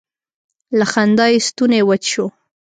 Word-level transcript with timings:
له 0.77 0.85
خندا 0.91 1.25
یې 1.31 1.39
ستونی 1.47 1.81
وچ 1.89 2.03
شو. 2.11 2.25